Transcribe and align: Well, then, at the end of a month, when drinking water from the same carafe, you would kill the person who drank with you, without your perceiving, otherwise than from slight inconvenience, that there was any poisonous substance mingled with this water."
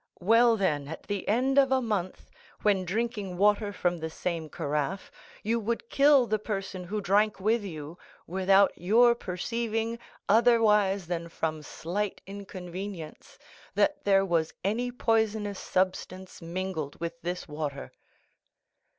Well, 0.19 0.57
then, 0.57 0.87
at 0.87 1.03
the 1.03 1.27
end 1.27 1.59
of 1.59 1.71
a 1.71 1.79
month, 1.79 2.31
when 2.63 2.85
drinking 2.85 3.37
water 3.37 3.71
from 3.71 3.99
the 3.99 4.09
same 4.09 4.49
carafe, 4.49 5.11
you 5.43 5.59
would 5.59 5.91
kill 5.91 6.25
the 6.25 6.39
person 6.39 6.83
who 6.85 7.01
drank 7.01 7.39
with 7.39 7.61
you, 7.63 7.99
without 8.25 8.75
your 8.75 9.13
perceiving, 9.13 9.99
otherwise 10.27 11.05
than 11.05 11.29
from 11.29 11.61
slight 11.61 12.19
inconvenience, 12.25 13.37
that 13.75 14.03
there 14.03 14.25
was 14.25 14.55
any 14.63 14.91
poisonous 14.91 15.59
substance 15.59 16.41
mingled 16.41 16.99
with 16.99 17.21
this 17.21 17.47
water." 17.47 17.91